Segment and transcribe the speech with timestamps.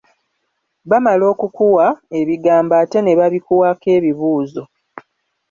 [0.89, 1.85] Bamala okukuwa
[2.19, 4.63] ebigambo ate ne babikuwaako ebibuuzo.